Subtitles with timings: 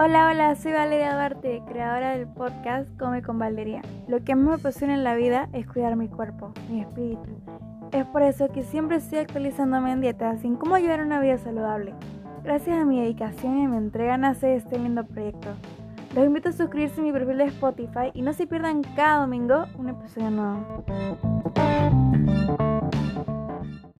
[0.00, 3.82] Hola, hola, soy Valeria Duarte, creadora del podcast Come con Valeria.
[4.06, 7.28] Lo que más me apasiona en la vida es cuidar mi cuerpo, mi espíritu.
[7.90, 11.94] Es por eso que siempre estoy actualizándome en dietas sin cómo llevar una vida saludable.
[12.44, 15.48] Gracias a mi dedicación y mi entrega nace este lindo proyecto.
[16.14, 19.64] Los invito a suscribirse a mi perfil de Spotify y no se pierdan cada domingo
[19.78, 20.84] un episodio nuevo.